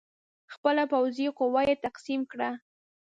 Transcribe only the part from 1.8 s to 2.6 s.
تقسیم کړه.